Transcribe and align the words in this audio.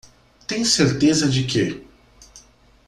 Tem 0.47 0.65
certeza 0.65 1.29
de 1.29 1.43
que? 1.43 1.87